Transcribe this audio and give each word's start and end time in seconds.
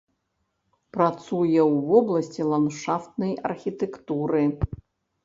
Працуе 0.95 1.61
ў 1.63 1.75
вобласці 1.89 2.41
ландшафтнай 2.53 3.37
архітэктуры. 3.51 4.41